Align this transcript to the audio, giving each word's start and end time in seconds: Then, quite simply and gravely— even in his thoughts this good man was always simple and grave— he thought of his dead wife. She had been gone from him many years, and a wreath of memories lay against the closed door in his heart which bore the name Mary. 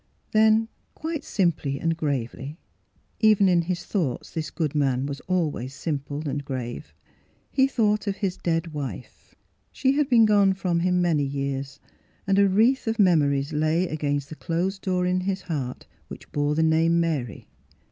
Then, 0.31 0.67
quite 0.95 1.23
simply 1.23 1.79
and 1.79 1.95
gravely— 1.95 2.57
even 3.29 3.47
in 3.47 3.61
his 3.61 3.85
thoughts 3.85 4.31
this 4.31 4.49
good 4.49 4.73
man 4.73 5.05
was 5.05 5.19
always 5.27 5.75
simple 5.75 6.27
and 6.27 6.43
grave— 6.43 6.91
he 7.51 7.67
thought 7.67 8.07
of 8.07 8.15
his 8.15 8.35
dead 8.35 8.73
wife. 8.73 9.35
She 9.71 9.91
had 9.91 10.09
been 10.09 10.25
gone 10.25 10.53
from 10.53 10.79
him 10.79 11.03
many 11.03 11.21
years, 11.23 11.79
and 12.25 12.39
a 12.39 12.49
wreath 12.49 12.87
of 12.87 12.97
memories 12.97 13.53
lay 13.53 13.87
against 13.87 14.29
the 14.29 14.35
closed 14.35 14.81
door 14.81 15.05
in 15.05 15.19
his 15.21 15.41
heart 15.43 15.85
which 16.07 16.31
bore 16.31 16.55
the 16.55 16.63
name 16.63 16.99
Mary. 16.99 17.47